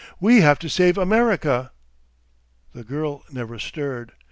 [0.19, 1.69] We have to save America!"
[2.73, 4.13] The girl never stirred.